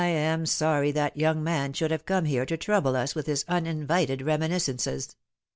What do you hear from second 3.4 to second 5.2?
uninvited reminiscences.